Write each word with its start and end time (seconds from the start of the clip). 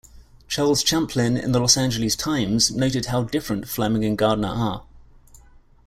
Charles 0.47 0.81
Champlin 0.83 1.37
in 1.37 1.51
the 1.51 1.59
"Los 1.59 1.77
Angeles 1.77 2.15
Times" 2.15 2.71
noted 2.71 3.05
how 3.05 3.21
different 3.21 3.67
Fleming 3.67 4.03
and 4.03 4.17
Gardner 4.17 4.47
are. 4.47 4.83